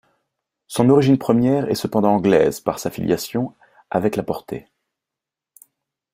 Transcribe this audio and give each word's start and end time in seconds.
Son 0.65 0.89
origine 0.89 1.19
première 1.19 1.69
est 1.69 1.75
cependant 1.75 2.15
anglaise 2.15 2.59
par 2.59 2.79
sa 2.79 2.89
filiation 2.89 3.53
avec 3.91 4.15
la 4.15 4.23
porter. 4.23 4.67